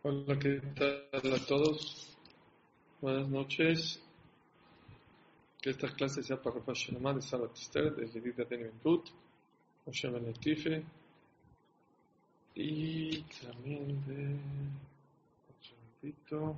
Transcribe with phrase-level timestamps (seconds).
[0.00, 2.16] Hola, ¿qué tal a todos?
[3.00, 4.00] Buenas noches.
[5.60, 9.08] Que esta clase sea para Rafa Shalomá de Sara Tister, de Yedida de Neventut,
[9.84, 10.84] Moshe Benetife,
[12.54, 14.38] y también de.
[15.48, 16.56] Un segundito.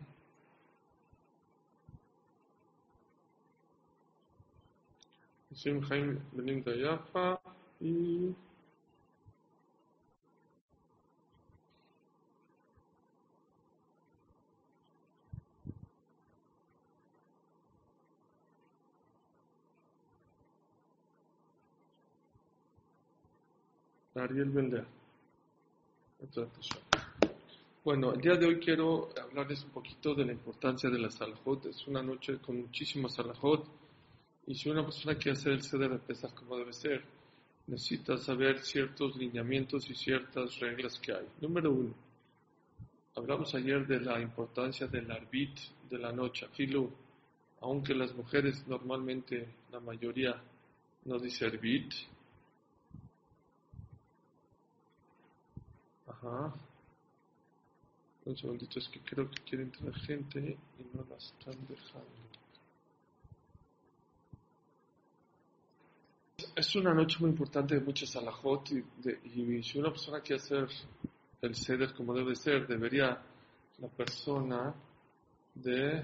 [5.55, 7.41] Sim Jaime Belinda Yafa
[7.81, 8.35] y.
[24.15, 24.85] Ariel Bender.
[27.85, 31.67] Bueno, el día de hoy quiero hablarles un poquito de la importancia de la salahot.
[31.67, 33.65] Es una noche con muchísimas salahot.
[34.49, 37.05] Y si una persona quiere hacer el ceder de pesas como debe ser,
[37.69, 41.27] necesita saber ciertos lineamientos y ciertas reglas que hay.
[41.41, 41.95] Número uno,
[43.15, 45.57] hablamos ayer de la importancia del arbit
[45.89, 46.49] de la noche.
[46.53, 46.91] Filo,
[47.61, 50.43] aunque las mujeres normalmente, la mayoría,
[51.05, 51.93] no dice arbit,
[56.23, 56.53] Ajá.
[58.27, 62.07] Un segundito, es que creo que quiere entrar gente y no la están dejando.
[66.55, 70.43] Es una noche muy importante de muchos alajot y, de, y si una persona quiere
[70.43, 70.69] hacer
[71.41, 73.23] el ceder como debe ser, debería
[73.79, 74.75] la persona
[75.55, 76.03] de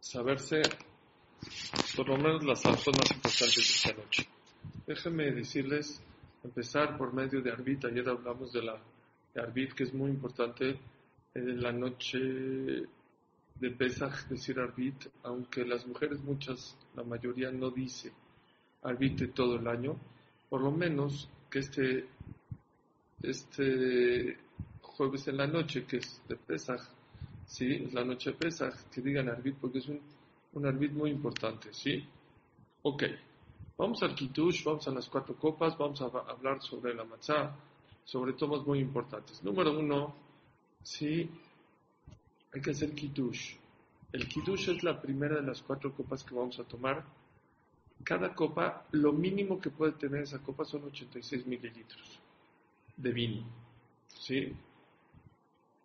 [0.00, 0.60] saberse
[1.96, 4.28] por lo menos las alajot más importantes de esta noche.
[4.86, 6.02] Déjenme decirles
[6.44, 7.84] empezar por medio de Arbit.
[7.84, 8.80] Ayer hablamos de la
[9.34, 10.78] de Arbit, que es muy importante
[11.34, 18.12] en la noche de Pesach decir Arbit, aunque las mujeres muchas, la mayoría no dice
[18.82, 19.96] Arbit todo el año,
[20.48, 22.08] por lo menos que este,
[23.22, 24.38] este
[24.80, 26.80] jueves en la noche, que es de Pesach,
[27.46, 27.84] ¿sí?
[27.86, 30.00] es la noche de Pesach, que digan Arbit porque es un,
[30.54, 32.04] un Arbit muy importante, ¿sí?
[32.82, 33.04] Ok.
[33.80, 37.50] Vamos al Kitush, vamos a las cuatro copas, vamos a hablar sobre la matzah,
[38.04, 39.42] sobre temas muy importantes.
[39.42, 40.14] Número uno,
[40.82, 41.30] sí,
[42.52, 43.56] hay que hacer Kitush.
[44.12, 47.02] El Kitush es la primera de las cuatro copas que vamos a tomar.
[48.04, 52.20] Cada copa, lo mínimo que puede tener esa copa son 86 mililitros
[52.98, 53.44] de vino.
[54.08, 54.54] ¿sí?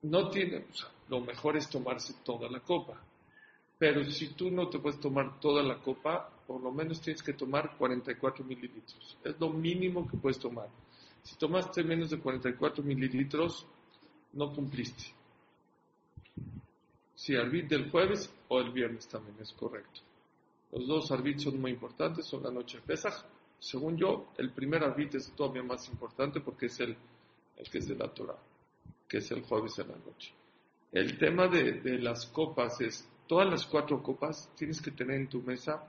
[0.02, 0.66] No tiene,
[1.08, 3.02] lo mejor es tomarse toda la copa.
[3.78, 7.34] Pero si tú no te puedes tomar toda la copa, por lo menos tienes que
[7.34, 9.18] tomar 44 mililitros.
[9.24, 10.70] Es lo mínimo que puedes tomar.
[11.24, 13.66] Si tomaste menos de 44 mililitros,
[14.34, 15.06] no cumpliste.
[17.16, 20.02] Si arbit del jueves o el viernes también es correcto.
[20.72, 23.26] Los dos arbit son muy importantes, son la noche de Pesaj.
[23.60, 26.96] Según yo, el primer arbit es todavía más importante porque es el,
[27.58, 28.38] el que es de la Torah,
[29.08, 30.34] que es el jueves en la noche.
[30.92, 35.28] El tema de, de las copas es, todas las cuatro copas tienes que tener en
[35.28, 35.84] tu mesa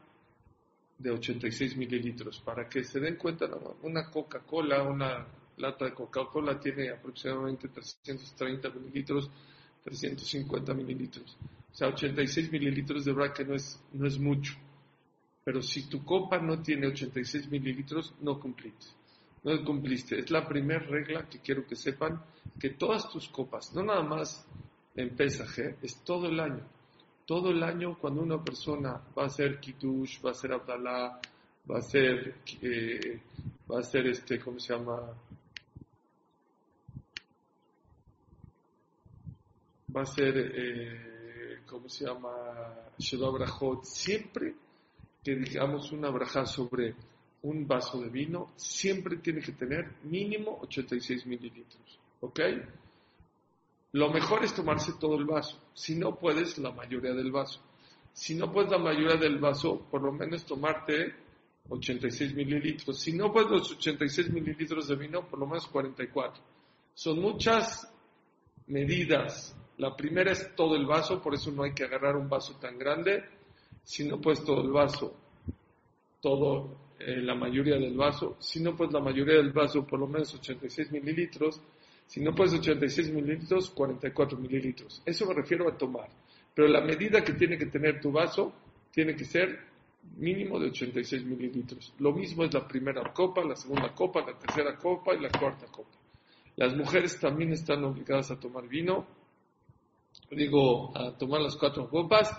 [0.99, 2.41] de 86 mililitros.
[2.41, 3.47] Para que se den cuenta,
[3.83, 5.27] una Coca-Cola, una
[5.59, 9.31] lata de Coca-Cola tiene aproximadamente 330 mililitros,
[9.85, 11.37] 350 mililitros.
[11.73, 14.55] O sea, 86 mililitros de verdad que no es, no es mucho.
[15.45, 18.87] Pero si tu copa no tiene 86 mililitros, no cumpliste.
[19.45, 20.19] No cumpliste.
[20.19, 22.21] Es la primera regla que quiero que sepan,
[22.59, 24.45] que todas tus copas, no nada más
[24.97, 26.67] en pesaje, es todo el año
[27.27, 31.21] todo el año cuando una persona va a hacer kitush, va a hacer abdalá,
[31.69, 33.21] va a hacer, eh,
[33.71, 35.13] va a este, ¿cómo se llama?
[39.95, 42.31] Va a hacer, eh, ¿cómo se llama?
[43.83, 44.55] Siempre
[45.25, 46.95] que digamos una braja sobre
[47.43, 51.99] un vaso de vino, siempre tiene que tener mínimo 86 mililitros.
[52.21, 52.41] ¿Ok?
[53.97, 55.59] Lo mejor es tomarse todo el vaso.
[55.73, 57.63] Si no puedes, la mayoría del vaso.
[58.13, 61.15] Si no puedes la mayoría del vaso, por lo menos tomarte
[61.71, 62.99] 86 mililitros.
[62.99, 66.43] Si no puedes los 86 mililitros de vino, por lo menos 44.
[66.93, 67.91] Son muchas
[68.67, 69.57] medidas.
[69.79, 72.79] La primera es todo el vaso, por eso no hay que agarrar un vaso tan
[72.79, 73.25] grande.
[73.83, 75.17] Si no puedes todo el vaso,
[76.21, 78.37] todo, eh, la mayoría del vaso.
[78.41, 81.63] Si no puedes la mayoría del vaso, por lo menos 86 mililitros.
[82.07, 85.03] Si no puedes 86 mililitros, 44 mililitros.
[85.05, 86.09] Eso me refiero a tomar.
[86.55, 88.53] Pero la medida que tiene que tener tu vaso
[88.91, 89.59] tiene que ser
[90.17, 91.93] mínimo de 86 mililitros.
[91.99, 95.67] Lo mismo es la primera copa, la segunda copa, la tercera copa y la cuarta
[95.67, 95.99] copa.
[96.57, 99.07] Las mujeres también están obligadas a tomar vino,
[100.31, 102.31] digo, a tomar las cuatro copas,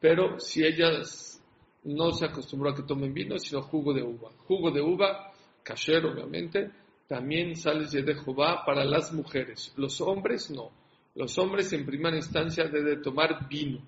[0.00, 1.42] pero si ellas
[1.84, 4.30] no se acostumbró a que tomen vino, sino jugo de uva.
[4.46, 5.32] Jugo de uva,
[5.62, 6.70] kasher obviamente,
[7.08, 9.74] también sales de Jehová para las mujeres.
[9.76, 10.70] Los hombres no.
[11.14, 13.80] Los hombres en primera instancia deben tomar vino.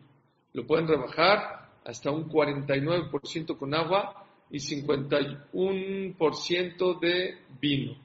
[0.55, 7.96] Lo pueden rebajar hasta un 49% con agua y 51% de vino.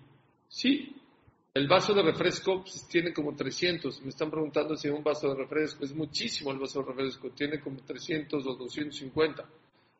[0.47, 0.95] Sí,
[1.53, 4.01] el vaso de refresco pues, tiene como 300.
[4.01, 7.29] Me están preguntando si un vaso de refresco es muchísimo el vaso de refresco.
[7.29, 9.45] Tiene como 300 o 250.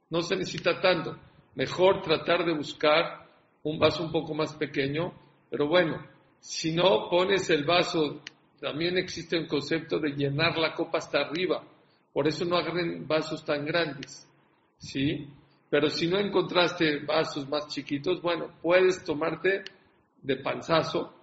[0.10, 1.18] No se necesita tanto.
[1.56, 3.25] Mejor tratar de buscar
[3.66, 5.14] un vaso un poco más pequeño.
[5.50, 6.06] Pero bueno,
[6.40, 8.22] si no pones el vaso,
[8.60, 11.64] también existe un concepto de llenar la copa hasta arriba.
[12.14, 14.28] Por eso no agarren vasos tan grandes.
[14.78, 15.28] ¿Sí?
[15.70, 19.64] Pero si no encontraste vasos más chiquitos, bueno, puedes tomarte
[20.22, 21.14] de panzazo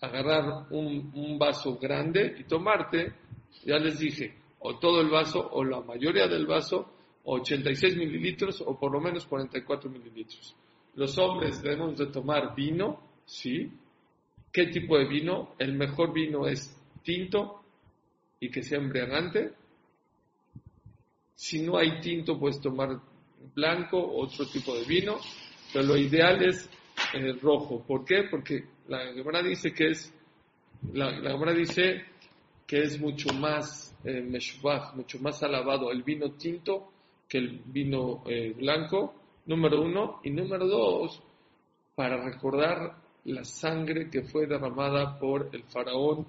[0.00, 3.14] agarrar un, vaso grande y tomarte,
[3.64, 6.92] ya les dije, o todo el vaso o la mayoría del vaso,
[7.24, 10.54] 86 mililitros o por lo menos 44 mililitros.
[10.96, 13.70] Los hombres debemos de tomar vino, ¿sí?
[14.52, 15.54] ¿Qué tipo de vino?
[15.58, 17.62] El mejor vino es tinto
[18.40, 19.52] y que sea embriagante.
[21.34, 22.98] Si no hay tinto, puedes tomar
[23.54, 25.18] blanco, otro tipo de vino,
[25.72, 26.68] pero lo ideal es
[27.12, 27.84] el rojo.
[27.86, 28.24] ¿Por qué?
[28.30, 30.14] Porque la Gemara dice que es,
[30.94, 32.04] la dice
[32.66, 36.92] que es mucho más eh, mucho más alabado el vino tinto
[37.28, 39.14] que el vino eh, blanco,
[39.46, 41.22] número uno, y número dos,
[41.94, 46.26] para recordar la sangre que fue derramada por el faraón,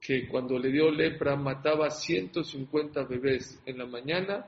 [0.00, 4.46] que cuando le dio lepra mataba 150 bebés en la mañana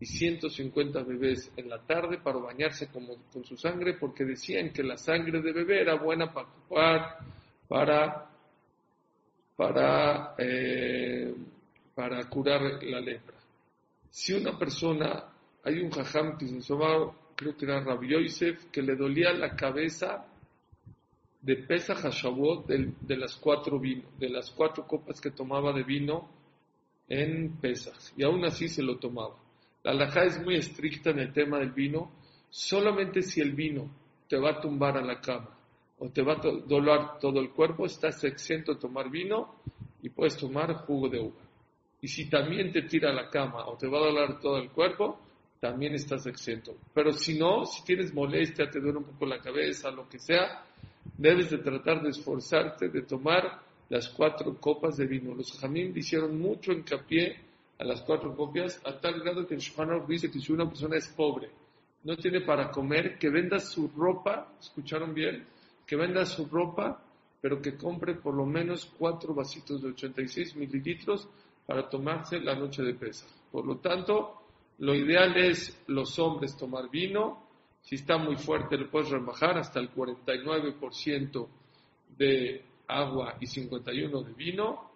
[0.00, 4.82] y 150 bebés en la tarde para bañarse con, con su sangre porque decían que
[4.82, 7.18] la sangre de bebé era buena para
[9.56, 11.34] para, eh,
[11.94, 13.36] para curar la lepra.
[14.10, 15.24] Si una persona,
[15.64, 16.60] hay un jajam que se
[17.36, 20.26] creo que era Rabbi Yosef, que le dolía la cabeza
[21.42, 25.84] de pesa Hashavot de, de, las cuatro vino, de las cuatro copas que tomaba de
[25.84, 26.28] vino
[27.08, 29.36] en Pesach, y aún así se lo tomaba.
[29.84, 32.10] La alajá es muy estricta en el tema del vino.
[32.50, 33.88] Solamente si el vino
[34.28, 35.56] te va a tumbar a la cama
[35.98, 36.36] o te va a
[36.66, 39.54] doler todo el cuerpo, estás exento de tomar vino
[40.02, 41.40] y puedes tomar jugo de uva.
[42.00, 44.70] Y si también te tira a la cama o te va a doler todo el
[44.70, 45.20] cuerpo,
[45.60, 46.76] también estás exento.
[46.94, 50.64] Pero si no, si tienes molestia, te duele un poco la cabeza, lo que sea,
[51.16, 55.34] debes de tratar de esforzarte de tomar las cuatro copas de vino.
[55.34, 57.36] Los jamín hicieron mucho hincapié
[57.78, 60.96] a las cuatro copias, a tal grado que el Shulchan dice que si una persona
[60.96, 61.50] es pobre,
[62.04, 65.44] no tiene para comer, que venda su ropa, ¿escucharon bien?
[65.86, 67.02] Que venda su ropa,
[67.40, 71.28] pero que compre por lo menos cuatro vasitos de 86 mililitros
[71.66, 73.26] para tomarse la noche de pesa.
[73.50, 74.45] Por lo tanto,
[74.78, 77.42] lo ideal es los hombres tomar vino,
[77.82, 81.48] si está muy fuerte le puedes rebajar hasta el 49%
[82.18, 84.90] de agua y 51 de vino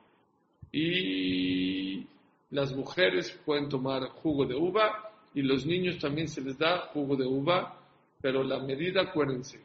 [0.73, 2.07] y
[2.51, 7.17] las mujeres pueden tomar jugo de uva y los niños también se les da jugo
[7.17, 7.79] de uva,
[8.21, 9.61] pero la medida, acuérdense,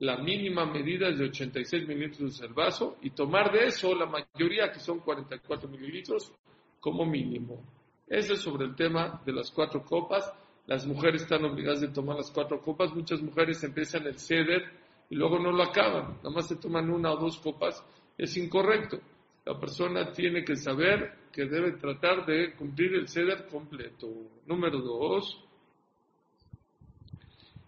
[0.00, 4.70] la mínima medida es de 86 mililitros del vaso y tomar de eso la mayoría,
[4.70, 6.32] que son 44 mililitros,
[6.78, 7.77] como mínimo.
[8.08, 10.32] Eso es sobre el tema de las cuatro copas.
[10.66, 12.94] Las mujeres están obligadas a tomar las cuatro copas.
[12.94, 14.62] Muchas mujeres empiezan el ceder
[15.10, 16.16] y luego no lo acaban.
[16.18, 17.84] Nada más se toman una o dos copas.
[18.16, 18.98] Es incorrecto.
[19.44, 24.08] La persona tiene que saber que debe tratar de cumplir el ceder completo.
[24.46, 25.42] Número dos,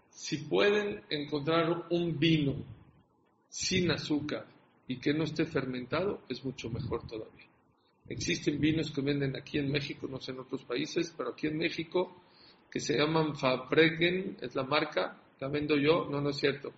[0.09, 2.55] si pueden encontrar un vino
[3.47, 4.45] sin azúcar
[4.87, 7.50] y que no esté fermentado, es mucho mejor todavía.
[8.11, 11.57] Existen vinos que venden aquí en México, no sé en otros países, pero aquí en
[11.57, 12.21] México,
[12.69, 16.73] que se llaman Fabregen, es la marca, la vendo yo, no, no es cierto,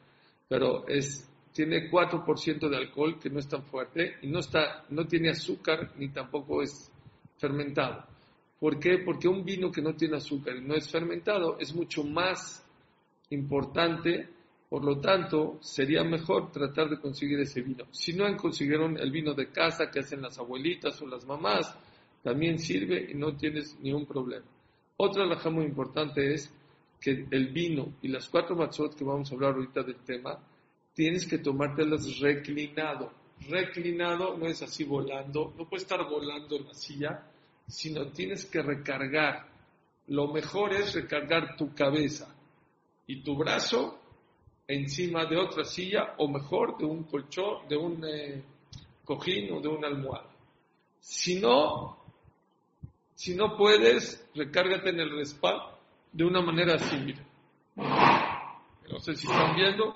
[0.48, 5.06] pero es tiene 4% de alcohol, que no es tan fuerte, y no, está, no
[5.06, 6.92] tiene azúcar ni tampoco es
[7.38, 8.06] fermentado.
[8.60, 8.98] ¿Por qué?
[9.06, 12.66] Porque un vino que no tiene azúcar y no es fermentado es mucho más
[13.30, 14.30] importante,
[14.74, 17.86] por lo tanto, sería mejor tratar de conseguir ese vino.
[17.92, 21.78] Si no consiguieron el vino de casa que hacen las abuelitas o las mamás,
[22.24, 24.48] también sirve y no tienes ningún problema.
[24.98, 26.52] Otra laja muy importante es
[27.00, 30.40] que el vino y las cuatro matzot que vamos a hablar ahorita del tema,
[30.96, 33.12] tienes que tomártelas reclinado.
[33.48, 37.28] Reclinado no es así volando, no puedes estar volando en la silla,
[37.68, 39.46] sino tienes que recargar.
[40.08, 42.34] Lo mejor es recargar tu cabeza
[43.06, 44.00] y tu brazo
[44.68, 48.44] encima de otra silla o mejor de un colchón, de un eh,
[49.04, 50.30] cojín o de una almohada.
[51.00, 51.98] Si no,
[53.16, 55.74] si no puedes, recárgate en el respaldo
[56.12, 57.14] de una manera así,
[57.76, 59.96] No sé si están viendo,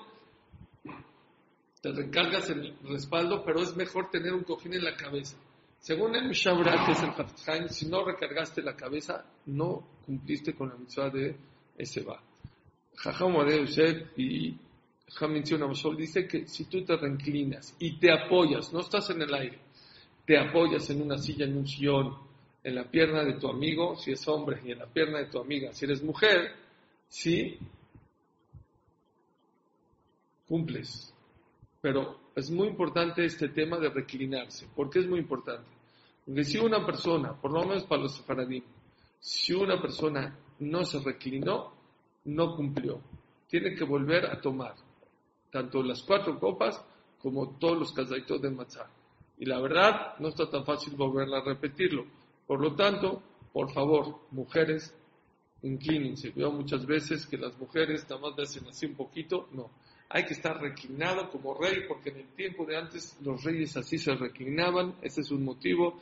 [1.80, 5.36] te recargas el respaldo, pero es mejor tener un cojín en la cabeza.
[5.78, 10.70] Según el Mishabra, que es el Hafizhaim, si no recargaste la cabeza, no cumpliste con
[10.70, 11.36] la mitzvah de
[11.76, 12.20] ese va.
[12.98, 13.36] Jajam
[14.16, 14.56] y
[15.08, 15.42] Jajam
[15.96, 19.58] dice que si tú te reinclinas y te apoyas, no estás en el aire,
[20.26, 22.16] te apoyas en una silla, en un sillón,
[22.62, 25.38] en la pierna de tu amigo, si es hombre, y en la pierna de tu
[25.38, 26.52] amiga, si eres mujer,
[27.08, 27.58] sí,
[30.46, 31.14] cumples.
[31.80, 34.66] Pero es muy importante este tema de reclinarse.
[34.74, 35.70] ¿Por qué es muy importante?
[36.26, 38.64] Porque si una persona, por lo menos para los sefaradim,
[39.20, 41.77] si una persona no se reclinó,
[42.28, 43.00] no cumplió.
[43.48, 44.74] Tiene que volver a tomar
[45.50, 46.84] tanto las cuatro copas
[47.18, 48.90] como todos los casaitos de matzah.
[49.38, 52.04] Y la verdad, no está tan fácil volver a repetirlo.
[52.46, 54.94] Por lo tanto, por favor, mujeres,
[55.62, 56.30] inclínense.
[56.30, 59.48] Veo muchas veces que las mujeres nada más hacen así un poquito.
[59.52, 59.70] No,
[60.10, 63.98] hay que estar reclinado como rey, porque en el tiempo de antes los reyes así
[63.98, 66.00] se reclinaban, ese es un motivo.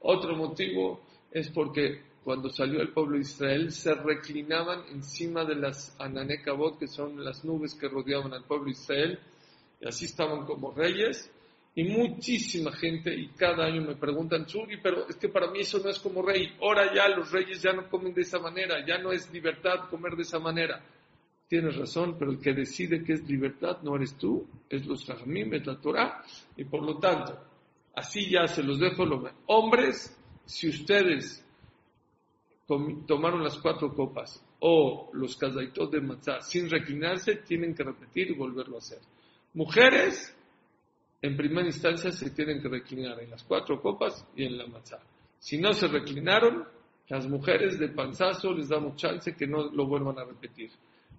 [0.00, 5.96] Otro motivo es porque cuando salió el pueblo de Israel se reclinaban encima de las
[5.98, 9.18] ananekabot, que son las nubes que rodeaban al pueblo de Israel,
[9.80, 11.32] y así estaban como reyes.
[11.74, 15.78] Y muchísima gente, y cada año me preguntan, Churi, pero es que para mí eso
[15.78, 16.54] no es como rey.
[16.60, 20.14] Ahora ya los reyes ya no comen de esa manera, ya no es libertad comer
[20.14, 20.84] de esa manera.
[21.48, 25.54] Tienes razón, pero el que decide que es libertad no eres tú, es los Jajamim,
[25.54, 26.22] es la Torah,
[26.58, 27.38] y por lo tanto,
[27.94, 29.06] así ya se los dejo.
[29.06, 31.42] Lo Hombres, si ustedes
[33.06, 38.34] tomaron las cuatro copas o los kazaitos de matzah sin reclinarse, tienen que repetir y
[38.34, 38.98] volverlo a hacer.
[39.54, 40.36] Mujeres,
[41.22, 45.00] en primera instancia se tienen que reclinar en las cuatro copas y en la matzah.
[45.38, 46.64] Si no se reclinaron,
[47.08, 50.70] las mujeres de panzazo les damos chance que no lo vuelvan a repetir.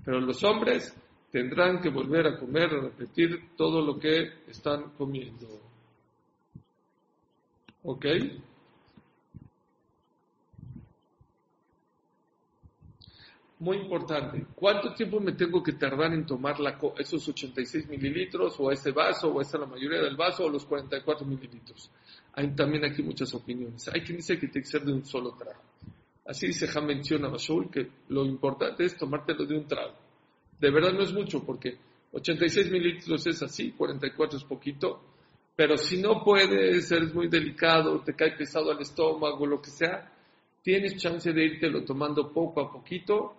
[0.05, 0.95] Pero los hombres
[1.31, 5.47] tendrán que volver a comer, a repetir todo lo que están comiendo.
[7.83, 8.05] ¿Ok?
[13.59, 14.45] Muy importante.
[14.55, 19.33] ¿Cuánto tiempo me tengo que tardar en tomar la esos 86 mililitros o ese vaso
[19.33, 21.91] o esa la mayoría del vaso o los 44 mililitros?
[22.33, 23.89] Hay también aquí muchas opiniones.
[23.89, 25.61] Hay quien dice que tiene que ser de un solo trago.
[26.25, 29.95] Así dice Han menciona Bashul que lo importante es tomártelo de un trago.
[30.57, 31.77] De verdad no es mucho porque
[32.13, 35.01] 86 mililitros es así, 44 es poquito,
[35.55, 40.13] pero si no puedes, eres muy delicado, te cae pesado al estómago, lo que sea,
[40.61, 43.38] tienes chance de lo tomando poco a poquito.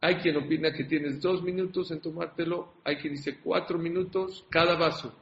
[0.00, 4.76] Hay quien opina que tienes dos minutos en tomártelo, hay quien dice cuatro minutos cada
[4.76, 5.14] vaso,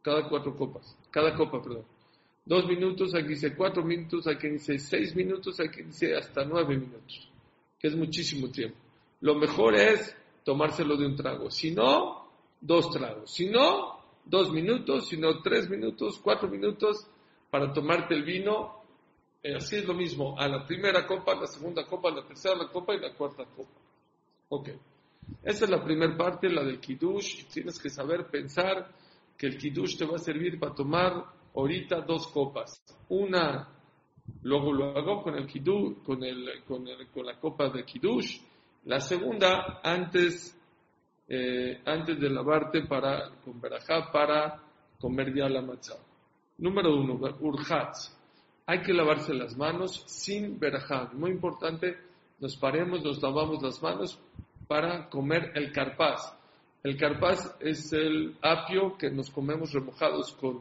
[0.00, 1.84] cada cuatro copas, cada copa, perdón
[2.44, 7.30] dos minutos, aquí dice cuatro minutos, aquí dice seis minutos, aquí dice hasta nueve minutos,
[7.78, 8.76] que es muchísimo tiempo.
[9.20, 12.28] Lo mejor es tomárselo de un trago, si no,
[12.60, 17.06] dos tragos, si no, dos minutos, si no, tres minutos, cuatro minutos
[17.50, 18.80] para tomarte el vino.
[19.42, 22.26] Eh, así es lo mismo, a la primera copa, a la segunda copa, a la
[22.26, 23.81] tercera copa y la cuarta copa.
[24.54, 24.68] Ok.
[25.42, 27.46] Esa es la primera parte, la del kiddush.
[27.46, 28.86] Tienes que saber pensar
[29.34, 32.84] que el kiddush te va a servir para tomar ahorita dos copas.
[33.08, 33.66] Una,
[34.42, 38.40] luego lo hago con el kiddush, con, el, con, el, con la copa de kiddush.
[38.84, 40.54] La segunda, antes,
[41.28, 44.62] eh, antes de lavarte para, con verajá para
[45.00, 45.96] comer ya la matzah.
[46.58, 47.96] Número uno, urjat.
[48.66, 51.10] Hay que lavarse las manos sin verajá.
[51.14, 51.96] Muy importante,
[52.42, 54.18] nos paremos, nos lavamos las manos
[54.72, 56.34] para comer el carpaz.
[56.82, 60.60] El carpaz es el apio que nos comemos remojados con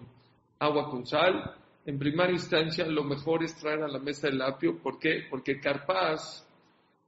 [0.60, 1.56] agua con sal.
[1.86, 4.77] En primera instancia, lo mejor es traer a la mesa el apio.
[4.80, 5.27] ¿Por qué?
[5.30, 6.46] Porque carpaz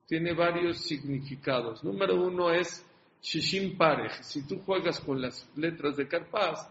[0.07, 1.83] tiene varios significados.
[1.83, 2.85] Número uno es
[3.21, 4.13] shishim parej.
[4.21, 6.69] Si tú juegas con las letras de carpaz,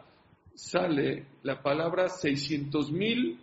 [0.54, 3.38] sale la palabra 600 mil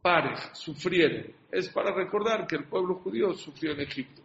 [0.00, 1.26] parej, sufrieron.
[1.50, 4.23] Es para recordar que el pueblo judío sufrió en Egipto.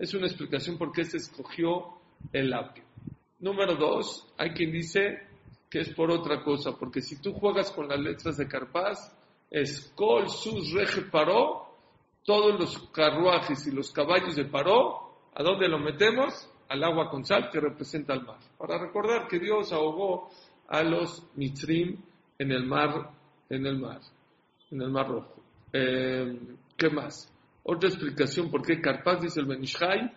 [0.00, 1.88] Es una explicación por qué se escogió
[2.32, 2.82] el apio.
[3.38, 5.18] Número dos, hay quien dice
[5.68, 9.14] que es por otra cosa, porque si tú juegas con las letras de Carpaz,
[9.50, 11.66] es Kol Sus Reje Paró,
[12.24, 16.48] todos los carruajes y los caballos de Paró, ¿a dónde lo metemos?
[16.70, 18.38] Al agua con sal que representa el mar.
[18.56, 20.30] Para recordar que Dios ahogó
[20.68, 21.98] a los Mitrim
[22.38, 23.10] en el mar,
[23.50, 24.00] en el mar,
[24.70, 25.42] en el mar rojo.
[25.74, 26.40] Eh,
[26.74, 27.30] ¿Qué más?
[27.72, 30.12] Otra explicación por qué Carpaz dice el Benishai,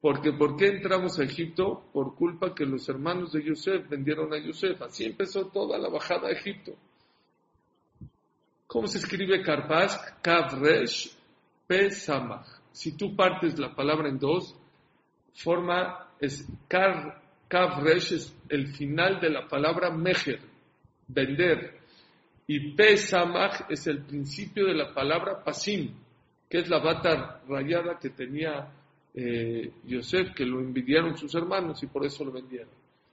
[0.00, 1.84] porque ¿por qué entramos a Egipto?
[1.92, 4.82] Por culpa que los hermanos de Yosef vendieron a Yosef.
[4.82, 6.72] Así empezó toda la bajada a Egipto.
[8.66, 10.20] ¿Cómo se escribe Karpask?
[10.20, 11.16] Kavresh
[11.68, 12.48] Pesamach.
[12.72, 14.56] Si tú partes la palabra en dos,
[15.32, 20.40] forma es Kar, Kavresh es el final de la palabra Mejer,
[21.06, 21.78] vender.
[22.48, 26.02] Y Pesamach es el principio de la palabra Pasim,
[26.48, 28.68] que es la bata rayada que tenía
[29.14, 32.68] eh, Yosef, que lo envidiaron sus hermanos y por eso lo vendieron.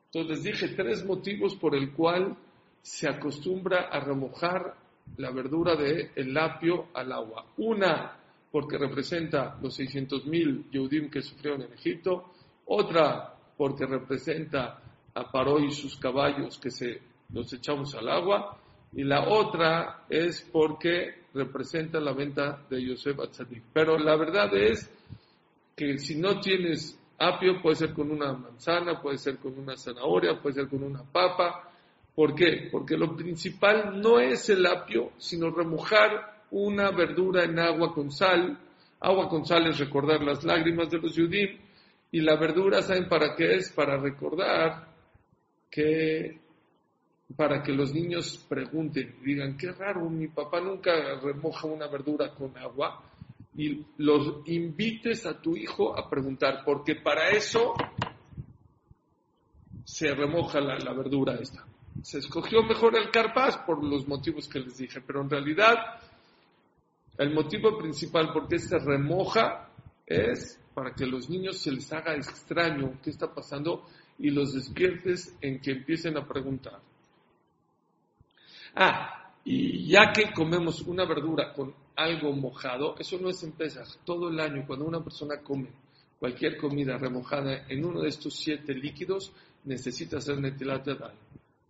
[0.05, 2.35] Entonces les dije tres motivos por el cual
[2.81, 4.75] se acostumbra a remojar
[5.17, 7.45] la verdura del el apio al agua.
[7.57, 8.17] Una,
[8.51, 12.33] porque representa los 600.000 Yehudim que sufrieron en Egipto.
[12.65, 14.81] Otra, porque representa
[15.13, 16.99] a Paró y sus caballos que se
[17.33, 18.57] los echamos al agua.
[18.93, 23.63] Y la otra es porque representa la venta de Yosef Atzadik.
[23.73, 24.91] Pero la verdad es
[25.75, 30.41] que si no tienes apio, puede ser con una manzana, puede ser con una zanahoria,
[30.41, 31.69] puede ser con una papa.
[32.13, 32.67] ¿Por qué?
[32.71, 38.59] Porque lo principal no es el apio, sino remojar una verdura en agua con sal.
[38.99, 41.59] Agua con sal es recordar las lágrimas de los judíos.
[42.11, 43.71] Y la verdura, ¿saben para qué es?
[43.71, 44.87] Para recordar
[45.69, 46.41] que
[47.35, 52.57] para que los niños pregunten, digan, qué raro, mi papá nunca remoja una verdura con
[52.57, 53.03] agua,
[53.55, 57.73] y los invites a tu hijo a preguntar, porque para eso
[59.83, 61.65] se remoja la, verdura esta.
[62.01, 65.75] Se escogió mejor el carpaz por los motivos que les dije, pero en realidad
[67.17, 69.69] el motivo principal por qué se remoja
[70.05, 73.85] es para que los niños se les haga extraño qué está pasando
[74.17, 76.79] y los despiertes en que empiecen a preguntar.
[78.75, 83.53] Ah, y ya que comemos una verdura con algo mojado, eso no es en
[84.05, 85.69] Todo el año, cuando una persona come
[86.19, 89.33] cualquier comida remojada en uno de estos siete líquidos,
[89.65, 90.87] necesita hacer netilat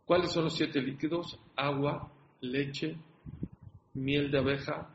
[0.05, 1.39] ¿Cuáles son los siete líquidos?
[1.55, 2.98] Agua, leche,
[3.93, 4.89] miel de abeja,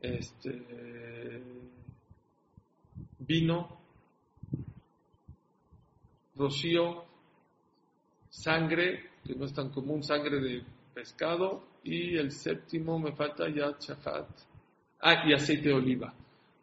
[0.00, 1.42] este,
[3.18, 3.78] vino,
[6.34, 7.04] rocío,
[8.28, 10.64] sangre, que no es tan común, sangre de
[11.00, 14.28] pescado, y el séptimo me falta ya chafat.
[15.00, 16.12] Ah, y aceite de oliva.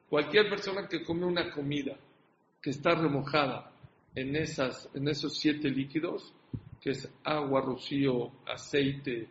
[0.08, 1.98] Cualquier persona que come una comida
[2.62, 3.72] que está remojada
[4.14, 6.32] en, esas, en esos siete líquidos,
[6.80, 9.28] que es agua, rocío, aceite,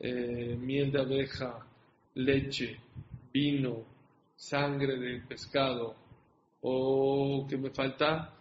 [0.00, 1.66] eh, miel de abeja,
[2.14, 2.80] leche,
[3.30, 3.84] vino,
[4.34, 5.94] sangre de pescado,
[6.62, 8.34] o que me falta,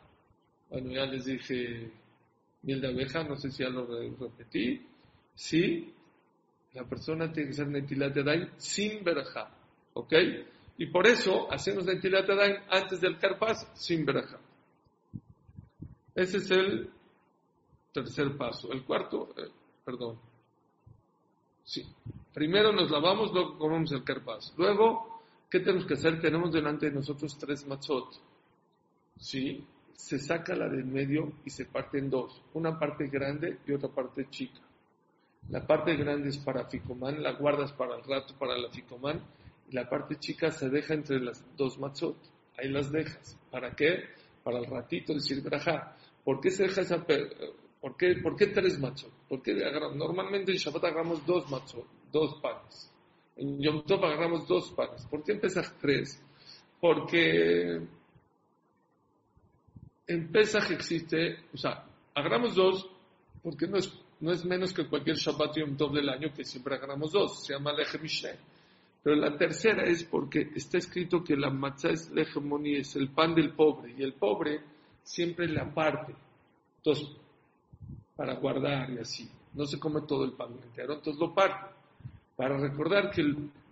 [0.69, 1.91] bueno, ya les dije
[2.61, 4.81] miel de abeja, no sé si ya lo repetí,
[5.35, 5.93] sí,
[6.75, 9.49] la persona tiene que ser Netilat Dain sin verajá.
[9.93, 10.13] ¿Ok?
[10.77, 14.39] Y por eso hacemos Netilat Dain antes del Karpaz sin verajá.
[16.13, 16.89] Ese es el
[17.93, 18.71] tercer paso.
[18.71, 19.49] El cuarto, eh,
[19.85, 20.19] perdón.
[21.63, 21.85] Sí.
[22.33, 24.53] Primero nos lavamos, luego comemos el Karpaz.
[24.57, 26.19] Luego, ¿qué tenemos que hacer?
[26.19, 28.13] Tenemos delante de nosotros tres matzot.
[29.17, 29.65] ¿Sí?
[29.93, 32.41] Se saca la del medio y se parte en dos.
[32.53, 34.59] Una parte grande y otra parte chica.
[35.49, 39.21] La parte grande es para ficomán, la guardas para el rato, para la ficomán,
[39.69, 42.17] y la parte chica se deja entre las dos matzot.
[42.57, 43.37] Ahí las dejas.
[43.51, 44.05] ¿Para qué?
[44.43, 45.95] Para el ratito decir braja.
[46.23, 47.05] ¿Por qué se deja esa...
[47.05, 49.11] ¿Por qué, ¿Por qué tres matzot?
[49.29, 49.53] Porque
[49.95, 52.91] normalmente en Shabbat agarramos dos matzot, dos panes.
[53.35, 55.05] En Yom Tov agarramos dos panes.
[55.05, 56.23] ¿Por qué empiezas tres?
[56.79, 57.81] Porque
[60.07, 62.89] en Pesach existe, o sea, agarramos dos
[63.43, 66.75] porque no es no es menos que cualquier Shabbat Yom Tov del año que siempre
[66.75, 68.01] agarramos dos, se llama Lechem
[69.03, 73.35] Pero la tercera es porque está escrito que la matzah es Lechem es el pan
[73.35, 74.61] del pobre, y el pobre
[75.03, 76.13] siempre la parte.
[76.77, 77.07] Entonces,
[78.15, 79.29] para guardar y así.
[79.53, 81.73] No se come todo el pan entero, entonces lo parte.
[82.35, 83.23] Para recordar que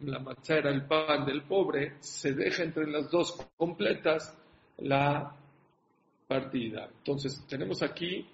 [0.02, 4.38] la matzah era el pan del pobre, se deja entre las dos completas
[4.78, 5.36] la
[6.28, 6.90] partida.
[7.00, 8.26] Entonces, tenemos aquí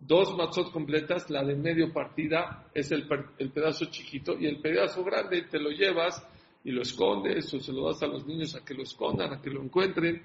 [0.00, 5.42] dos matzot completas, la de medio partida es el, pedazo chiquito y el pedazo grande
[5.42, 6.26] te lo llevas
[6.64, 9.40] y lo escondes o se lo das a los niños a que lo escondan, a
[9.40, 10.22] que lo encuentren,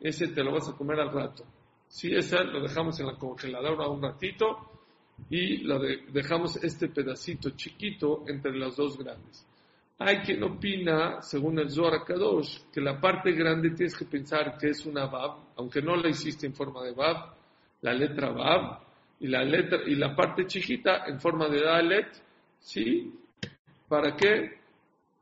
[0.00, 1.44] ese te lo vas a comer al rato.
[1.86, 4.70] Si ese lo dejamos en la congeladora un ratito
[5.30, 9.46] y lo dejamos este pedacito chiquito entre las dos grandes.
[10.00, 14.68] Hay quien opina, según el Zohar Kadosh, que la parte grande tienes que pensar que
[14.68, 17.34] es una Bab, aunque no la hiciste en forma de Bab,
[17.80, 18.87] la letra Bab,
[19.20, 22.08] y la letra y la parte chiquita en forma de dalet,
[22.60, 23.12] ¿sí?
[23.88, 24.58] ¿Para qué?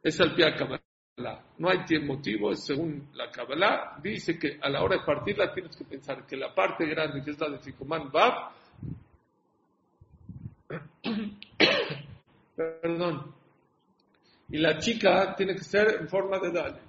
[0.03, 1.43] Es al pie Kabbalah.
[1.59, 5.85] No hay motivo, según la Kabbalah, dice que a la hora de partirla tienes que
[5.85, 8.53] pensar que la parte grande, que es la de Ficomán Bab,
[12.57, 13.35] perdón,
[14.51, 16.87] y la chica tiene que ser en forma de dalet.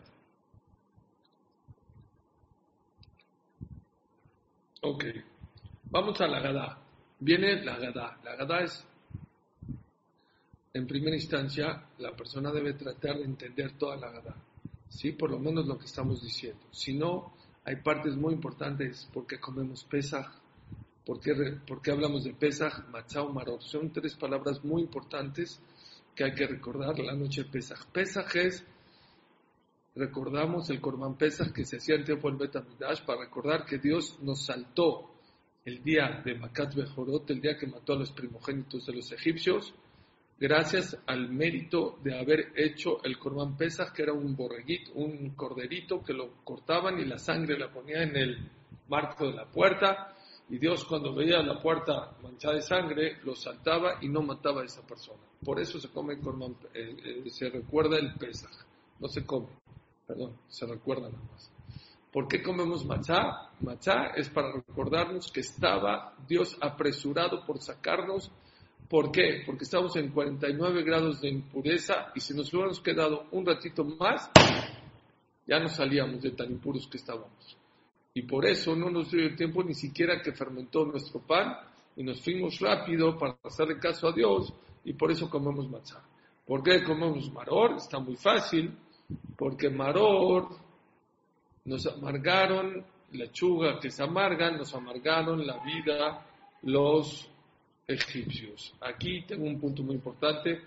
[4.82, 5.04] Ok.
[5.90, 6.87] Vamos a la Gadá.
[7.20, 8.20] Viene la Gadá.
[8.24, 8.86] La Gadá es,
[10.74, 14.36] en primera instancia, la persona debe tratar de entender toda la Gadá.
[14.88, 15.12] ¿Sí?
[15.12, 16.62] Por lo menos lo que estamos diciendo.
[16.72, 19.10] Si no, hay partes muy importantes.
[19.12, 20.28] ¿Por qué comemos Pesaj?
[21.06, 21.34] ¿Por qué,
[21.66, 23.64] por qué hablamos de Pesaj, Matzah Maror?
[23.64, 25.60] Son tres palabras muy importantes
[26.14, 27.86] que hay que recordar la noche de Pesaj.
[27.92, 28.64] Pesaj es,
[29.96, 34.20] recordamos el Corban Pesaj que se hacía en tiempo del Betamidash para recordar que Dios
[34.22, 35.17] nos saltó
[35.68, 39.74] el día de Makat Bejorot, el día que mató a los primogénitos de los egipcios,
[40.40, 46.02] gracias al mérito de haber hecho el Corban Pesaj, que era un borreguito, un corderito
[46.02, 48.50] que lo cortaban y la sangre la ponía en el
[48.88, 50.16] marco de la puerta.
[50.50, 54.66] Y Dios cuando veía la puerta manchada de sangre, lo saltaba y no mataba a
[54.66, 55.20] esa persona.
[55.44, 58.54] Por eso se come corban, eh, eh, se recuerda el Pesaj.
[59.02, 59.50] No se come,
[60.08, 61.57] perdón, se recuerda nada más.
[62.18, 63.52] ¿Por qué comemos matzá?
[63.62, 68.32] Matzá es para recordarnos que estaba Dios apresurado por sacarnos.
[68.90, 69.44] ¿Por qué?
[69.46, 74.32] Porque estamos en 49 grados de impureza y si nos hubiéramos quedado un ratito más,
[75.46, 77.56] ya no salíamos de tan impuros que estábamos.
[78.16, 81.56] Y por eso no nos dio el tiempo ni siquiera que fermentó nuestro pan
[81.96, 84.52] y nos fuimos rápido para hacerle caso a Dios
[84.84, 86.04] y por eso comemos matzá.
[86.48, 87.76] ¿Por qué comemos maror?
[87.76, 88.76] Está muy fácil,
[89.38, 90.66] porque maror
[91.68, 96.26] nos amargaron, lechuga que se amarga, nos amargaron la vida
[96.64, 97.30] los
[97.88, 98.74] egipcios.
[98.82, 100.60] Aquí tengo un punto muy importante.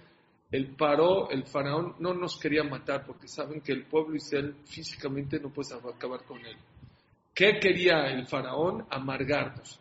[0.51, 5.39] El paró, el faraón, no nos quería matar porque saben que el pueblo Israel físicamente
[5.39, 6.57] no puede acabar con él.
[7.35, 8.87] ¿Qué quería el faraón?
[8.91, 9.81] Amargarnos.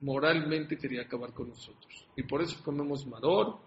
[0.00, 2.06] Moralmente quería acabar con nosotros.
[2.16, 3.58] Y por eso comemos maror,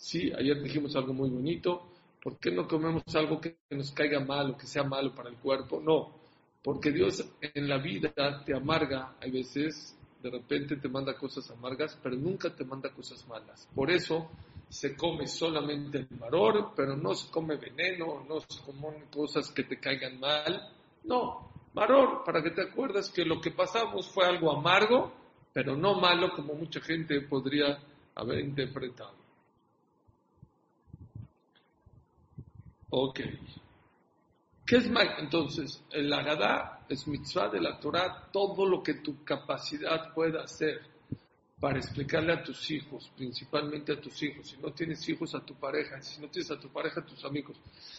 [0.00, 1.82] Sí, ayer dijimos algo muy bonito.
[2.22, 5.36] ¿Por qué no comemos algo que nos caiga mal o que sea malo para el
[5.36, 5.78] cuerpo?
[5.78, 6.19] No,
[6.62, 8.12] porque Dios en la vida
[8.44, 13.26] te amarga, hay veces, de repente te manda cosas amargas, pero nunca te manda cosas
[13.26, 13.68] malas.
[13.74, 14.30] Por eso
[14.68, 19.64] se come solamente el maror, pero no se come veneno, no se comen cosas que
[19.64, 20.70] te caigan mal.
[21.04, 25.12] No, maror, para que te acuerdas que lo que pasamos fue algo amargo,
[25.52, 27.78] pero no malo como mucha gente podría
[28.14, 29.14] haber interpretado.
[32.90, 33.20] Ok.
[34.70, 35.82] ¿Qué es entonces?
[35.90, 40.82] El Agadá es mitzvah de la Torah, todo lo que tu capacidad pueda hacer
[41.58, 44.48] para explicarle a tus hijos, principalmente a tus hijos.
[44.48, 46.00] Si no tienes hijos, a tu pareja.
[46.00, 47.56] Si no tienes a tu pareja, a tus amigos.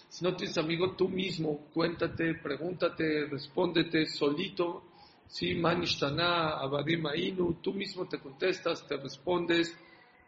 [0.07, 4.83] Si no tienes amigos, tú mismo, cuéntate, pregúntate, respóndete solito.
[5.27, 9.77] Sí, Manishtana, Abadim Ainu, tú mismo te contestas, te respondes.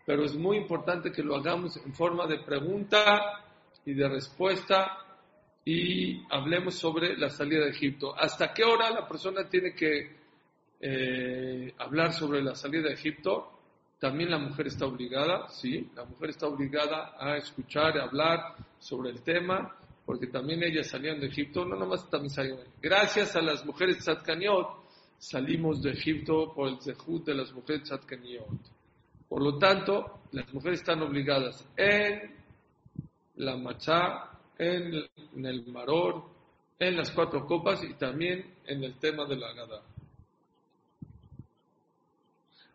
[0.06, 3.46] Pero es muy importante que lo hagamos en forma de pregunta
[3.86, 5.04] y de respuesta
[5.66, 8.14] y hablemos sobre la salida de Egipto.
[8.18, 10.12] ¿Hasta qué hora la persona tiene que
[10.82, 13.50] eh, hablar sobre la salida de Egipto?
[14.00, 19.12] También la mujer está obligada, sí, la mujer está obligada a escuchar, a hablar sobre
[19.12, 19.74] el tema,
[20.06, 22.58] porque también ellas salían de Egipto, no nomás también salían.
[22.82, 24.84] Gracias a las mujeres Tzadkaniot
[25.18, 28.46] salimos de Egipto por el zehut de las mujeres Tzadkaniot.
[29.30, 32.36] Por lo tanto, las mujeres están obligadas en
[33.36, 36.24] la machá, en, el maror,
[36.80, 39.82] en las cuatro copas y también en el tema de la gada.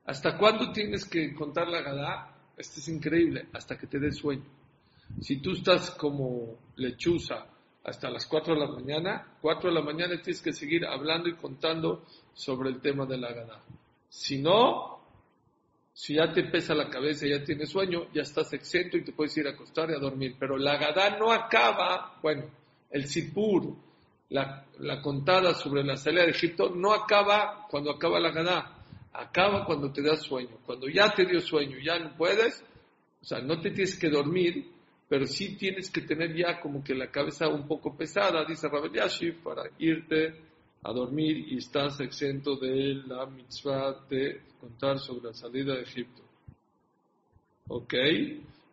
[0.06, 2.34] ¿Hasta cuándo tienes que contar la gada?
[2.56, 4.44] Esto es increíble, hasta que te dé sueño.
[5.20, 7.46] Si tú estás como lechuza
[7.84, 11.36] hasta las 4 de la mañana, 4 de la mañana tienes que seguir hablando y
[11.36, 13.62] contando sobre el tema de la gada.
[14.08, 14.97] Si no,
[15.98, 19.37] si ya te pesa la cabeza, ya tienes sueño, ya estás exento y te puedes
[19.37, 20.37] ir a acostar y a dormir.
[20.38, 22.44] Pero la Gadá no acaba, bueno,
[22.88, 23.74] el Sipur,
[24.28, 24.64] la,
[25.02, 28.78] contada sobre la salida de Egipto, no acaba cuando acaba la Gadá,
[29.12, 30.58] acaba cuando te da sueño.
[30.64, 32.62] Cuando ya te dio sueño, ya no puedes,
[33.20, 34.70] o sea, no te tienes que dormir,
[35.08, 38.92] pero sí tienes que tener ya como que la cabeza un poco pesada, dice Rabel
[38.92, 40.47] Yashif, para irte
[40.82, 46.22] a dormir y estás exento de la mitzvah de contar sobre la salida de Egipto.
[47.68, 47.94] ¿Ok?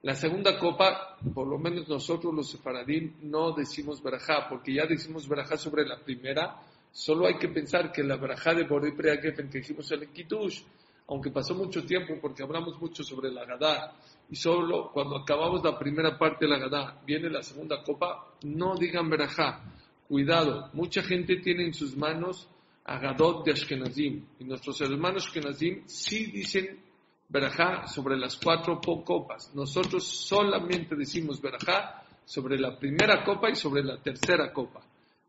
[0.04, 5.28] La segunda copa, por lo menos nosotros los sefaradín no decimos verajá, porque ya decimos
[5.28, 9.58] verajá sobre la primera, solo hay que pensar que la verajá de Boriprea Gefen que
[9.60, 10.62] dijimos en el Kitush,
[11.08, 13.96] aunque pasó mucho tiempo porque hablamos mucho sobre la Gadá,
[14.30, 18.76] y solo cuando acabamos la primera parte de la Gadá viene la segunda copa, no
[18.76, 19.64] digan verajá,
[20.08, 22.48] Cuidado, mucha gente tiene en sus manos
[22.84, 24.26] Agadot de Ashkenazim.
[24.40, 26.80] Y nuestros hermanos Ashkenazim sí dicen
[27.28, 29.52] Berajá sobre las cuatro copas.
[29.56, 34.82] Nosotros solamente decimos Berajá sobre la primera copa y sobre la tercera copa.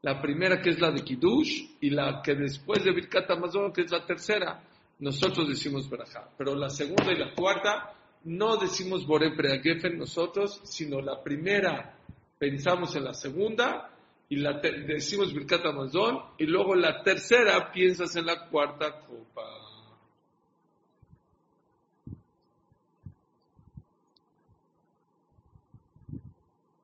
[0.03, 3.83] La primera que es la de Kiddush y la que después de Birkat Amazon que
[3.83, 4.63] es la tercera.
[4.99, 6.29] nosotros decimos verajá.
[6.37, 7.93] Pero la segunda y la cuarta
[8.25, 11.97] no decimos Boré Preagefen nosotros, sino la primera
[12.39, 13.96] pensamos en la segunda
[14.29, 19.43] y la decimos Birkat Amazon y luego la tercera piensas en la cuarta copa.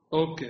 [0.09, 0.41] Ok.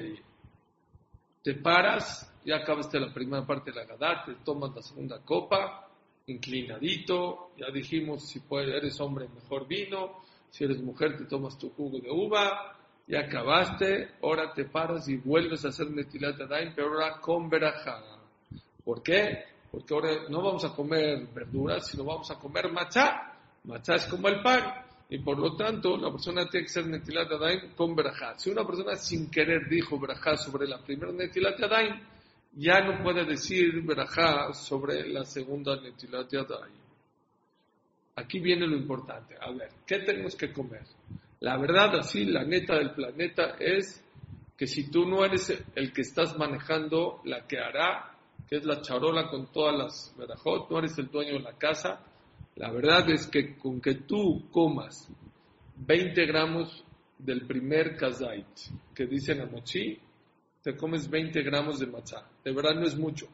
[1.41, 5.89] Te paras, ya acabaste la primera parte de la Gadá, te tomas la segunda copa,
[6.27, 11.99] inclinadito, ya dijimos, si eres hombre, mejor vino, si eres mujer, te tomas tu jugo
[11.99, 12.77] de uva,
[13.08, 18.02] ya acabaste, ahora te paras y vuelves a hacer Netilat Adaim, pero ahora con verajá.
[18.84, 19.44] ¿Por qué?
[19.72, 23.34] Porque ahora no vamos a comer verduras, sino vamos a comer machá.
[23.66, 24.86] Machá es como el pan.
[25.10, 28.38] Y por lo tanto, la persona tiene que ser Netilat Adaim con verajá.
[28.38, 32.00] Si una persona sin querer dijo verajá sobre la primera Netilat Adaim,
[32.54, 36.84] ya no puede decir verajá sobre la segunda Netilat Adaim.
[38.16, 39.36] Aquí viene lo importante.
[39.39, 40.84] A ver, ¿qué tenemos que comer?
[41.43, 44.01] La verdad, así, la neta del planeta es
[44.56, 48.15] que si tú no eres el que estás manejando la que hará,
[48.47, 51.99] que es la charola con todas las verajot, no eres el dueño de la casa,
[52.56, 55.10] la verdad es que con que tú comas
[55.86, 56.82] 20 gramos
[57.17, 58.47] del primer kazait
[58.95, 59.99] que dicen a mochi,
[60.62, 62.25] te comes 20 gramos de matzá.
[62.41, 63.27] De verdad no es mucho.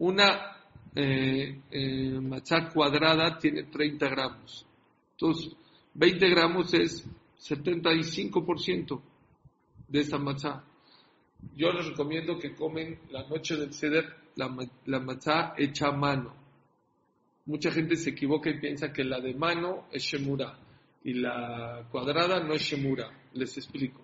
[0.00, 0.54] Una
[0.94, 4.66] eh, eh, matzá cuadrada tiene 30 gramos.
[5.12, 5.56] Entonces,
[5.94, 7.08] 20 gramos es
[7.38, 9.00] 75%
[9.88, 10.64] de esta matzá.
[11.54, 14.04] Yo les recomiendo que comen la noche del ceder
[14.36, 14.54] la,
[14.86, 16.34] la hecha a mano.
[17.46, 20.58] Mucha gente se equivoca y piensa que la de mano es shemura
[21.04, 23.10] y la cuadrada no es shemura.
[23.32, 24.00] Les explico.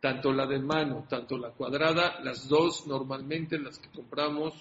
[0.00, 4.52] Tanto la de mano, tanto la cuadrada, las dos normalmente las que compramos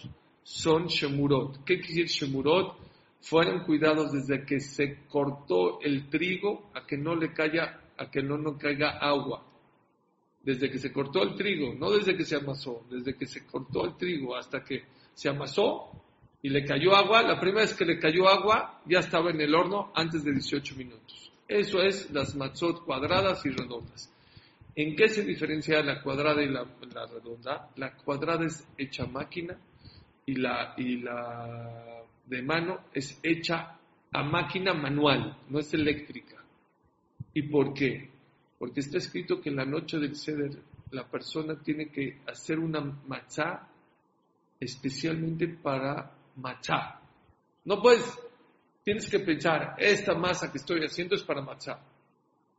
[0.42, 1.64] son shemurot.
[1.66, 2.78] ¿Qué quiere decir shemurot?
[3.22, 8.22] Fueron cuidados desde que se cortó el trigo a que no le caiga a que
[8.22, 9.46] no nos caiga agua.
[10.42, 13.86] Desde que se cortó el trigo, no desde que se amasó, desde que se cortó
[13.86, 15.90] el trigo hasta que se amasó
[16.42, 19.56] y le cayó agua, la primera vez que le cayó agua ya estaba en el
[19.56, 21.32] horno antes de 18 minutos.
[21.48, 24.12] Eso es las matzot cuadradas y redondas.
[24.76, 26.66] ¿En qué se diferencia la cuadrada y la,
[27.06, 27.70] redonda?
[27.78, 29.58] La cuadrada es hecha máquina
[30.26, 33.78] y la, y la de mano es hecha
[34.12, 36.33] a máquina manual, no es eléctrica.
[37.34, 38.10] ¿Y por qué?
[38.60, 40.58] Porque está escrito que en la noche del ceder
[40.92, 43.68] la persona tiene que hacer una machá
[44.60, 47.00] especialmente para machá.
[47.66, 48.18] No puedes,
[48.84, 51.80] tienes que pensar, esta masa que estoy haciendo es para machá.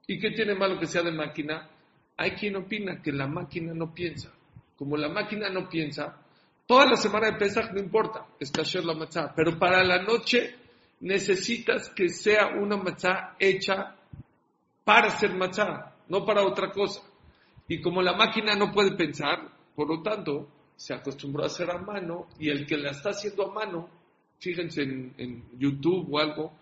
[0.07, 1.69] ¿Y qué tiene malo que sea de máquina?
[2.17, 4.33] Hay quien opina que la máquina no piensa.
[4.77, 6.21] Como la máquina no piensa,
[6.67, 9.33] toda la semana de Pesach no importa, es hacer la machá.
[9.35, 10.57] Pero para la noche
[11.01, 13.97] necesitas que sea una machá hecha
[14.85, 17.01] para hacer machá, no para otra cosa.
[17.67, 21.79] Y como la máquina no puede pensar, por lo tanto, se acostumbró a hacer a
[21.79, 23.89] mano y el que la está haciendo a mano,
[24.39, 26.53] fíjense en, YouTube o algo,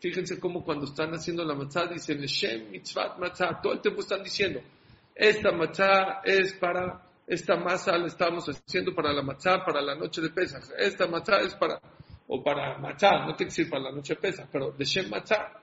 [0.00, 4.22] fíjense cómo cuando están haciendo la matzá dicen Shem mitzvat matzah, todo el tiempo están
[4.22, 4.60] diciendo,
[5.14, 10.20] esta matzá es para, esta masa la estamos haciendo para la matzá, para la noche
[10.20, 11.80] de Pesach, esta matzá es para,
[12.28, 15.61] o para matzá, no quiere decir para la noche de Pesach, pero de Shem matzá,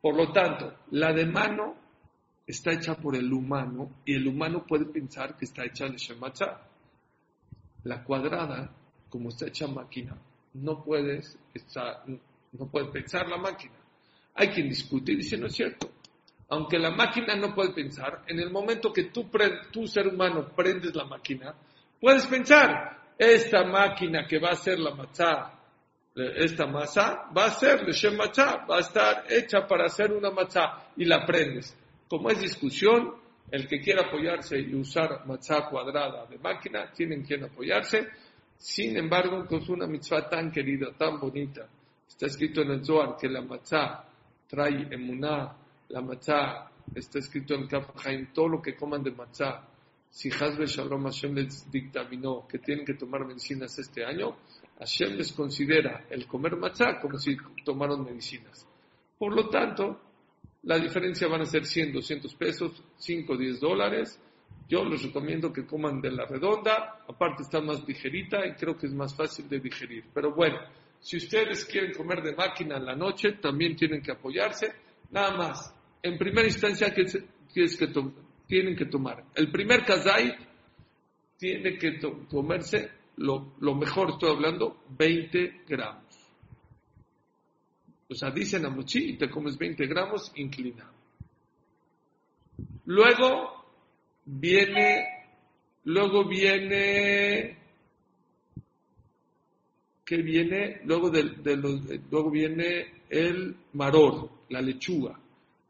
[0.00, 1.76] por lo tanto, la de mano
[2.46, 6.60] está hecha por el humano y el humano puede pensar que está hecha de Shemacha.
[7.84, 8.70] La cuadrada,
[9.08, 10.16] como está hecha máquina,
[10.54, 11.38] no puedes
[12.52, 13.74] no puede pensar la máquina.
[14.34, 15.90] Hay quien discute y dice, no es cierto.
[16.48, 19.30] Aunque la máquina no puede pensar, en el momento que tú,
[19.70, 21.54] tú ser humano, prendes la máquina,
[22.00, 25.59] puedes pensar, esta máquina que va a ser la matzá
[26.14, 30.92] esta masa va a ser Leshem Matzah, va a estar hecha para hacer una matzah
[30.96, 31.76] y la prendes.
[32.08, 33.14] Como es discusión,
[33.50, 38.08] el que quiera apoyarse y usar matzah cuadrada de máquina, tienen quien apoyarse.
[38.56, 41.66] Sin embargo, con una mitzvah tan querida, tan bonita,
[42.06, 44.04] está escrito en el Zohar que la matzah
[44.48, 45.56] trae emuná,
[45.88, 47.90] la matzah está escrito en Kaf
[48.34, 49.66] todo lo que coman de matzah,
[50.10, 54.36] si Hazbe Shalom Hashem les dictaminó que tienen que tomar medicinas este año,
[54.80, 58.66] Hashem les considera el comer matzá como si tomaron medicinas.
[59.18, 60.00] Por lo tanto,
[60.62, 64.18] la diferencia van a ser 100, 200 pesos, 5, 10 dólares.
[64.68, 68.86] Yo les recomiendo que coman de la redonda, aparte está más ligerita y creo que
[68.86, 70.04] es más fácil de digerir.
[70.14, 70.58] Pero bueno,
[70.98, 74.72] si ustedes quieren comer de máquina en la noche, también tienen que apoyarse.
[75.10, 77.04] Nada más, en primera instancia, ¿qué,
[77.52, 77.68] que
[78.46, 79.24] tienen que tomar?
[79.34, 80.34] El primer kazai
[81.36, 81.98] tiene que
[82.30, 86.04] comerse lo, mejor estoy hablando, 20 gramos.
[88.08, 90.92] O sea, dicen a mochi y te comes 20 gramos inclinado.
[92.86, 93.64] Luego
[94.24, 95.04] viene,
[95.84, 97.56] luego viene,
[100.04, 100.80] ¿qué viene?
[100.84, 105.18] Luego, de, los, luego viene el maror, la lechuga.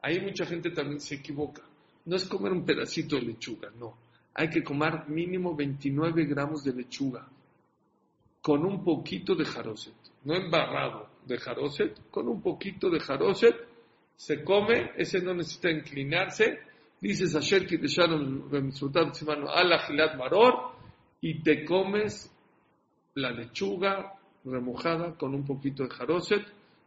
[0.02, 1.62] Ahí mucha gente también se equivoca.
[2.06, 4.09] No es comer un pedacito de lechuga, no.
[4.34, 7.26] Hay que comer mínimo 29 gramos de lechuga
[8.40, 13.54] con un poquito de jaroset, no embarrado de jaroset, con un poquito de jaroset
[14.16, 16.60] se come, ese no necesita inclinarse,
[17.00, 20.72] dices Asher ala gilat maror
[21.22, 22.30] y te comes
[23.14, 24.12] la lechuga
[24.44, 26.46] remojada con un poquito de jaroset,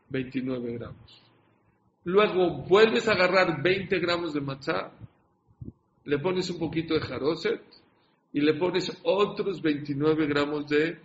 [0.09, 1.23] 29 gramos.
[2.03, 4.91] Luego vuelves a agarrar 20 gramos de matzá,
[6.05, 7.61] le pones un poquito de jaroset
[8.31, 10.99] y le pones otros 29 gramos de,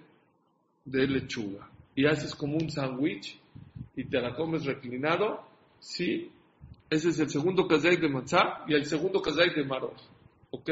[0.85, 1.71] lechuga.
[1.95, 3.39] Y haces como un sándwich
[3.95, 5.43] y te la comes reclinado.
[5.79, 6.31] Sí,
[6.89, 10.09] ese es el segundo kazay de matzá y el segundo kazay de maros.
[10.51, 10.71] ¿Ok?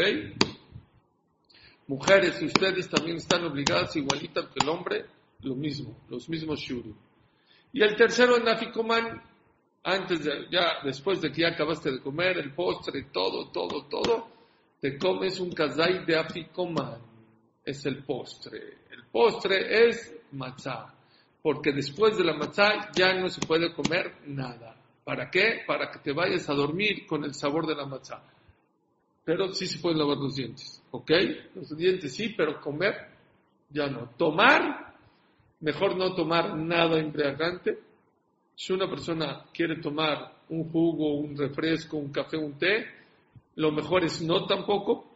[1.89, 5.05] Mujeres, ustedes también están obligadas, igualita que el hombre,
[5.43, 6.95] lo mismo, los mismos shuri.
[7.73, 9.23] Y el tercero, en afikoman,
[9.87, 14.29] antes de, ya, después de que ya acabaste de comer, el postre, todo, todo, todo,
[14.81, 17.01] te comes un kazay de afikoman.
[17.65, 18.79] Es el postre.
[18.91, 20.93] El postre es matzá.
[21.41, 24.77] Porque después de la matzá ya no se puede comer nada.
[25.05, 25.63] ¿Para qué?
[25.65, 28.21] Para que te vayas a dormir con el sabor de la matzá.
[29.25, 30.83] Pero sí se pueden lavar los dientes.
[30.91, 31.13] ¿Ok?
[31.55, 33.09] Los dientes sí, pero comer
[33.71, 34.11] ya no.
[34.17, 34.97] Tomar,
[35.61, 37.86] mejor no tomar nada embriagante
[38.57, 42.87] si una persona quiere tomar un jugo, un refresco, un café, un té,
[43.57, 45.07] lo mejor es no tampoco,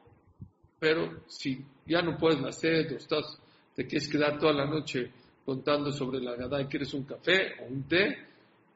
[0.79, 3.41] pero si ya no puedes nacer o estás,
[3.75, 5.11] te quieres quedar toda la noche
[5.45, 8.27] contando sobre la gada y quieres un café o un té,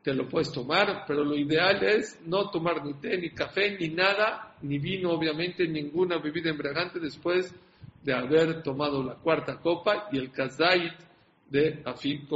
[0.02, 3.88] te lo puedes tomar, pero lo ideal es no tomar ni té, ni café, ni
[3.88, 7.54] nada, ni vino, obviamente, ninguna bebida embriagante después
[8.02, 10.92] de haber tomado la cuarta copa y el kazait
[11.50, 12.28] de Afik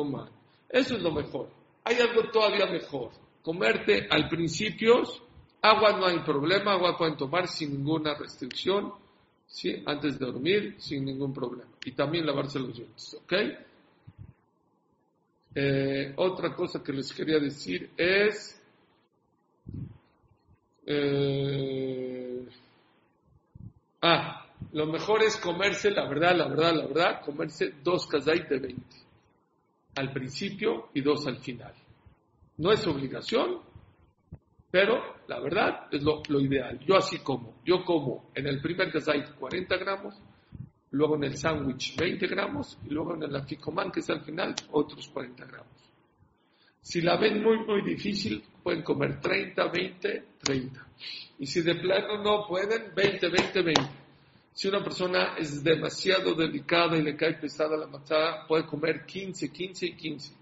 [0.71, 1.58] Eso es lo mejor.
[1.89, 3.13] Hay algo todavía mejor.
[3.41, 5.05] Comerte al principio,
[5.63, 8.93] agua no hay problema, agua pueden tomar sin ninguna restricción,
[9.47, 9.83] ¿sí?
[9.87, 11.71] antes de dormir, sin ningún problema.
[11.87, 13.33] Y también lavarse los dientes, ¿ok?
[15.55, 18.61] Eh, otra cosa que les quería decir es...
[20.85, 22.47] Eh,
[24.03, 28.59] ah, lo mejor es comerse, la verdad, la verdad, la verdad, comerse dos kazait de
[28.59, 29.08] 20
[29.95, 31.75] al principio y dos al final.
[32.59, 33.61] No es obligación,
[34.71, 36.79] pero la verdad es lo, ideal.
[36.87, 37.61] Yo así como.
[37.65, 40.15] Yo como en el primer kazait 40 gramos,
[40.91, 44.55] luego en el sándwich 20 gramos y luego en el aficomán, que es al final,
[44.73, 45.73] otros 40 gramos.
[46.81, 50.87] Si la ven muy, muy difícil, pueden comer 30, 20, 30.
[51.39, 53.83] Y si de plano no pueden, 20, 20, 20.
[54.53, 59.53] Si una persona es demasiado delicada y le cae pesada la matzá, puede comer 15,
[59.53, 60.35] 15 y 15.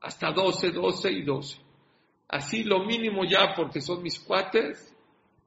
[0.00, 1.58] Hasta 12, 12 y 12.
[2.28, 4.94] Así lo mínimo ya, porque son mis cuates,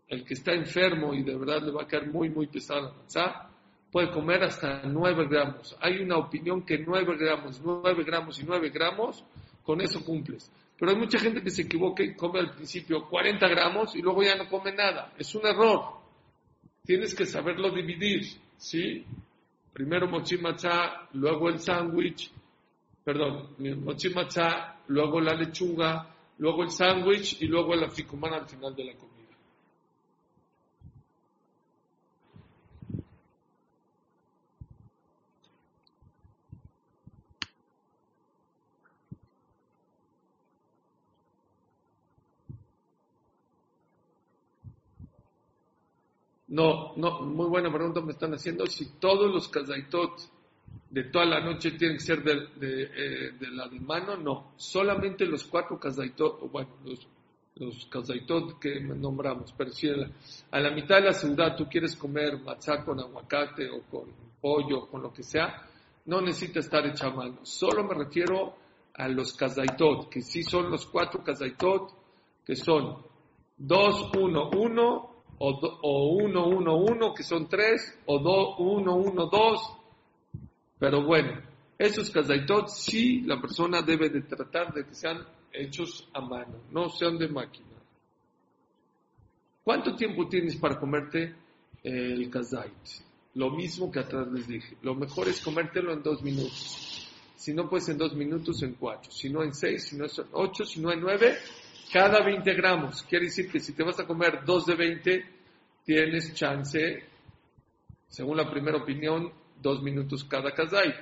[0.08, 2.94] el que está enfermo y de verdad le va a caer muy, muy pesada la
[2.94, 3.50] matzá,
[3.92, 5.76] puede comer hasta 9 gramos.
[5.82, 9.24] Hay una opinión que 9 gramos, 9 gramos y 9 gramos,
[9.64, 10.52] con eso cumples.
[10.78, 14.22] Pero hay mucha gente que se equivoca y come al principio 40 gramos y luego
[14.22, 15.12] ya no come nada.
[15.18, 15.98] Es un error
[16.88, 18.24] tienes que saberlo dividir,
[18.58, 19.06] ¿sí?
[19.74, 20.38] Primero mochi
[21.14, 22.32] luego el sándwich,
[23.04, 24.10] perdón, mochi
[24.88, 29.17] luego la lechuga, luego el sándwich y luego el aficumán al final de la comida.
[46.58, 48.66] No, no, muy buena pregunta me están haciendo.
[48.66, 50.20] Si todos los kazaitot
[50.90, 54.54] de toda la noche tienen que ser de, eh, la de mano, no.
[54.56, 57.08] Solamente los cuatro kazaitot, bueno, los,
[57.58, 57.88] los
[58.60, 59.54] que nombramos.
[59.56, 63.84] Pero si a la, mitad de la ciudad tú quieres comer matzá con aguacate o
[63.84, 64.12] con
[64.42, 65.64] pollo o con lo que sea,
[66.06, 67.38] no necesita estar hecha mano.
[67.44, 68.56] Solo me refiero
[68.96, 71.92] a los kazaitot, que sí son los cuatro kazaitot,
[72.44, 73.06] que son
[73.58, 79.62] 2, 1, 1, o 1, 1, 1, que son tres, o 1, 1, 2.
[80.80, 81.42] Pero bueno,
[81.78, 86.90] esos kazaitot sí la persona debe de tratar de que sean hechos a mano, no
[86.90, 87.68] sean de máquina.
[89.64, 91.36] ¿Cuánto tiempo tienes para comerte
[91.84, 92.72] el kazait?
[93.36, 94.78] Lo mismo que atrás les dije.
[94.82, 97.12] Lo mejor es comértelo en dos minutos.
[97.36, 100.12] si no pues en dos minutos, en cuatro, si no en seis, si no en
[100.32, 101.38] ocho, si no en nueve,
[101.92, 103.04] cada 20 gramos.
[103.04, 105.26] Quiere decir que si te vas a comer dos de 20,
[105.86, 107.04] tienes chance,
[108.08, 109.32] según la primera opinión,
[109.62, 110.96] dos minutos cada kazait.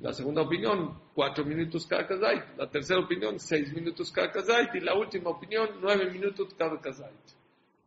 [0.00, 2.56] La segunda opinión, cuatro minutos cada kazait.
[2.56, 4.74] La tercera opinión, seis minutos cada kazait.
[4.74, 7.12] Y la última opinión, nueve minutos cada kazait.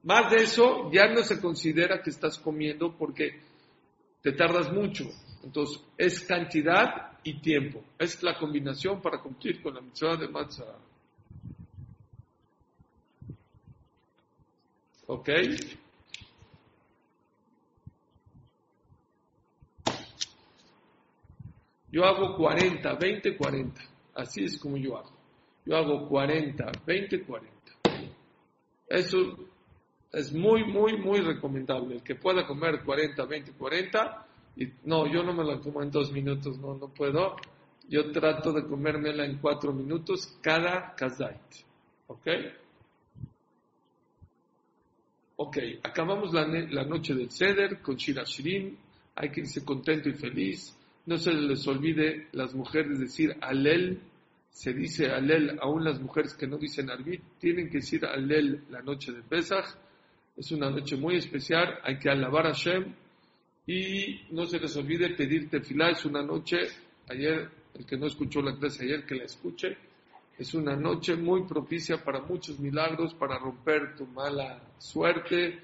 [0.03, 3.39] Más de eso ya no se considera que estás comiendo porque
[4.21, 5.05] te tardas mucho.
[5.43, 7.83] Entonces, es cantidad y tiempo.
[7.97, 10.77] Es la combinación para cumplir con la mitzvah de matzah.
[15.07, 15.29] ¿Ok?
[21.91, 23.81] Yo hago 40, 20, 40.
[24.15, 25.11] Así es como yo hago.
[25.65, 27.53] Yo hago 40, 20, 40.
[28.87, 29.37] Eso
[30.11, 31.95] es muy, muy, muy recomendable.
[31.95, 34.27] El que pueda comer 40, 20, 40.
[34.55, 37.35] Y, no, yo no me la como en dos minutos, no, no puedo.
[37.87, 41.41] Yo trato de comérmela en cuatro minutos cada kazait.
[42.07, 42.27] ¿Ok?
[45.35, 48.77] Ok, acabamos la, la noche del Seder con Shira Shirin.
[49.15, 50.75] Hay que irse contento y feliz
[51.05, 53.99] no se les olvide las mujeres decir alel,
[54.49, 58.81] se dice alel, aún las mujeres que no dicen arbit, tienen que decir alel la
[58.81, 59.65] noche de Pesach.
[60.37, 62.93] Es una noche muy especial, hay que alabar a Hashem
[63.67, 66.57] y no se les olvide pedir tefilá, es una noche,
[67.09, 69.77] ayer, el que no escuchó la clase ayer, que la escuche,
[70.37, 75.59] es una noche muy propicia para muchos milagros, para romper tu mala suerte,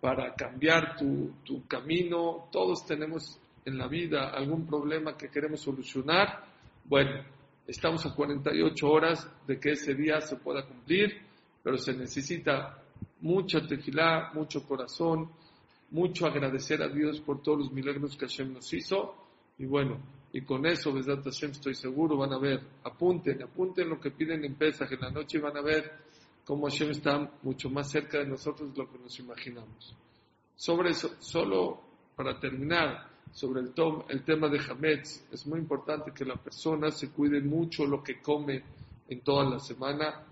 [0.00, 2.48] para cambiar tu, tu camino.
[2.50, 6.44] Todos tenemos en la vida, algún problema que queremos solucionar,
[6.84, 7.22] bueno,
[7.66, 11.20] estamos a 48 horas de que ese día se pueda cumplir,
[11.62, 12.82] pero se necesita
[13.20, 15.30] mucha tefilá, mucho corazón,
[15.90, 19.14] mucho agradecer a Dios por todos los milagros que Hashem nos hizo.
[19.58, 19.98] Y bueno,
[20.32, 24.44] y con eso, Besat Hashem, estoy seguro, van a ver, apunten, apunten lo que piden
[24.44, 25.90] en Pesach en la noche y van a ver
[26.44, 29.96] cómo Hashem está mucho más cerca de nosotros de lo que nos imaginamos.
[30.54, 31.80] Sobre eso, solo
[32.14, 33.72] para terminar, sobre el,
[34.08, 38.20] el tema de Hametz, es muy importante que la persona se cuide mucho lo que
[38.20, 38.62] come
[39.08, 40.24] en toda la semana.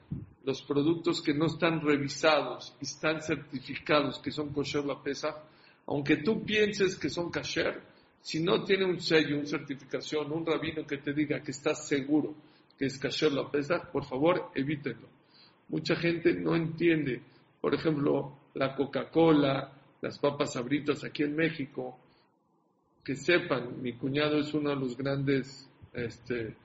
[0.45, 5.43] Los productos que no están revisados y están certificados que son kosher la pesa,
[5.87, 7.83] aunque tú pienses que son kosher,
[8.27, 12.35] si no tiene un sello, una certificación, un rabino que te diga que estás seguro
[12.77, 15.07] que es kosher la pesa, por favor, evítenlo.
[15.69, 17.23] Mucha gente no entiende,
[17.61, 22.01] por ejemplo, la Coca-Cola, las papas sabritas aquí en México,
[23.05, 26.57] que sepan, mi cuñado es uno de los grandes este,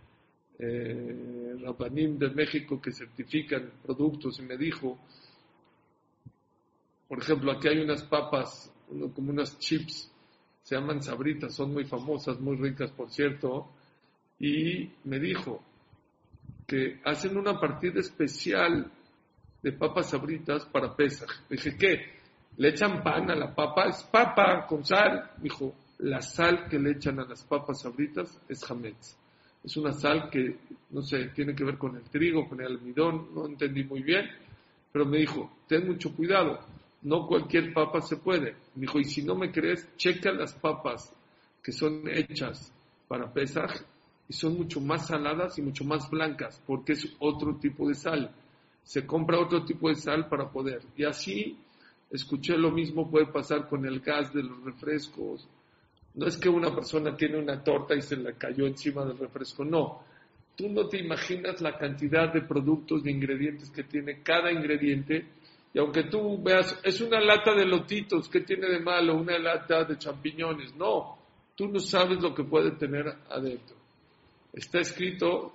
[0.57, 4.97] eh, rabanim de México que certifican productos y me dijo,
[7.07, 8.73] por ejemplo, aquí hay unas papas,
[9.13, 10.10] como unas chips,
[10.71, 13.67] se llaman sabritas, son muy famosas, muy ricas, por cierto,
[14.39, 15.61] y me dijo
[16.65, 18.89] que hacen una partida especial
[19.61, 21.29] de papas sabritas para Pesach.
[21.49, 22.05] Dije, ¿qué?
[22.55, 23.87] ¿Le echan pan a la papa?
[23.89, 25.31] Es papa con sal.
[25.39, 29.17] Dijo, la sal que le echan a las papas sabritas es hametz.
[29.65, 30.55] Es una sal que,
[30.91, 34.25] no sé, tiene que ver con el trigo, con el almidón, no entendí muy bien,
[34.89, 36.61] pero me dijo, ten mucho cuidado,
[37.03, 38.55] no cualquier papa se puede.
[38.75, 41.13] Me dijo, y si no me crees, checa las papas
[41.63, 42.73] que son hechas
[43.07, 43.81] para Pesaj
[44.27, 48.33] y son mucho más saladas y mucho más blancas, porque es otro tipo de sal.
[48.83, 50.81] Se compra otro tipo de sal para poder.
[50.95, 51.57] Y así,
[52.09, 55.47] escuché lo mismo puede pasar con el gas de los refrescos,
[56.13, 59.63] no es que una persona tiene una torta y se le cayó encima del refresco,
[59.63, 60.03] no.
[60.55, 65.25] Tú no te imaginas la cantidad de productos, de ingredientes que tiene cada ingrediente.
[65.73, 69.15] Y aunque tú veas, es una lata de lotitos, ¿qué tiene de malo?
[69.15, 70.75] Una lata de champiñones.
[70.75, 71.17] No,
[71.55, 73.77] tú no sabes lo que puede tener adentro.
[74.51, 75.53] Está escrito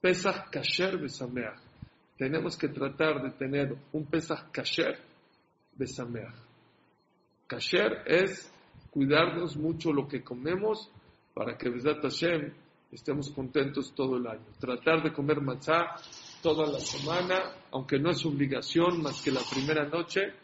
[0.00, 1.58] Pesach Kasher Besameach.
[2.16, 4.98] Tenemos que tratar de tener un Pesach Kasher
[5.76, 6.34] Besameach.
[7.48, 8.52] Kasher es
[8.90, 10.90] cuidarnos mucho lo que comemos
[11.34, 12.52] para que, Besat Hashem,
[12.92, 14.44] estemos contentos todo el año.
[14.60, 15.96] Tratar de comer matzá
[16.42, 17.40] toda la semana,
[17.70, 20.34] aunque no es obligación más que la primera noche,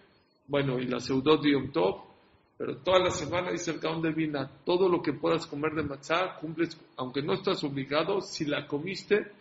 [0.46, 2.04] bueno, y la seudot de Yom Tov,
[2.56, 5.82] pero toda la semana, dice el Gaon de Vina, todo lo que puedas comer de
[5.82, 9.32] matzá, cumples, aunque no estás obligado, si la comiste,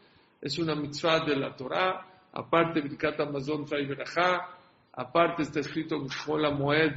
[0.41, 3.87] es una mitzvah de la Torah, aparte, Birkat Amazon trae
[4.93, 6.91] aparte está escrito en Hola Moed,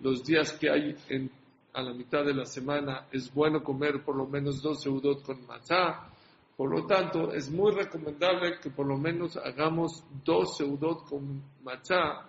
[0.00, 1.30] los días que hay en,
[1.72, 5.46] a la mitad de la semana es bueno comer por lo menos dos seudot con
[5.46, 6.10] matzá.
[6.56, 12.26] Por lo tanto, es muy recomendable que por lo menos hagamos dos seudot con matzá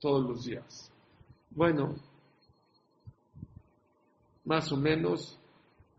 [0.00, 0.90] todos los días.
[1.50, 1.94] Bueno,
[4.44, 5.38] más o menos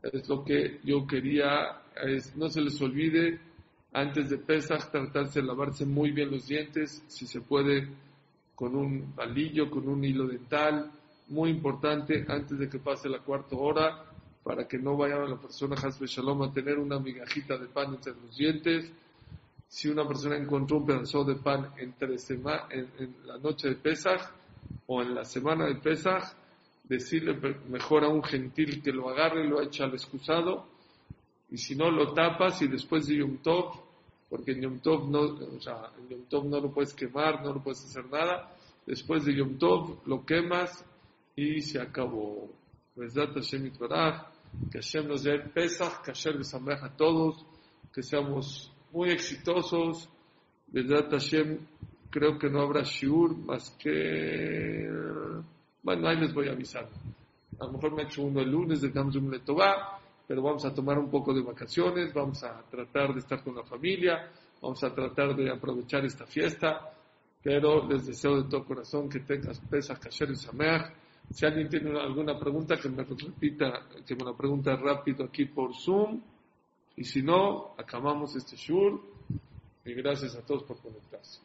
[0.01, 3.39] Es lo que yo quería, es, no se les olvide,
[3.91, 7.89] antes de Pesach tratarse de lavarse muy bien los dientes, si se puede,
[8.55, 10.89] con un palillo, con un hilo dental,
[11.27, 14.05] muy importante, antes de que pase la cuarta hora,
[14.49, 18.15] para que no vaya la persona Hasbe Shalom a tener una migajita de pan entre
[18.15, 18.91] los dientes.
[19.67, 24.21] Si una persona encontró un pedazo de pan entre en, en la noche de Pesach
[24.87, 26.33] o en la semana de Pesach,
[26.83, 27.39] decirle
[27.69, 30.65] mejor a un gentil que lo agarre, lo echa al excusado,
[31.51, 33.79] y si no lo tapas y después de Yom Tov,
[34.31, 37.53] porque en Yom Tov no, o sea, en Yom Tov no lo puedes quemar, no
[37.53, 38.51] lo puedes hacer nada,
[38.87, 40.83] después de Yom Tov lo quemas
[41.35, 42.49] y se acabó.
[42.99, 43.71] Hashem
[44.71, 47.45] que Hashem nos dé Pesach, que Hashem les a todos,
[47.93, 50.09] que seamos muy exitosos.
[50.67, 51.59] Verdad Hashem,
[52.09, 54.87] creo que no habrá shiur más que
[55.81, 56.87] bueno, ahí les voy a avisar.
[57.59, 60.73] A lo mejor me he hecho uno el lunes de Gamzum Letová, pero vamos a
[60.73, 64.29] tomar un poco de vacaciones, vamos a tratar de estar con la familia,
[64.61, 66.93] vamos a tratar de aprovechar esta fiesta,
[67.41, 70.93] pero les deseo de todo corazón que tengas pesas, kasher y sameach.
[71.31, 75.75] Si alguien tiene alguna pregunta, que me repita, que me la pregunte rápido aquí por
[75.75, 76.21] Zoom.
[76.95, 79.01] Y si no, acabamos este shur.
[79.85, 81.39] Y gracias a todos por conectarse.